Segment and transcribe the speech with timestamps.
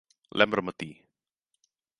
[0.37, 0.89] Lémbrame a ti.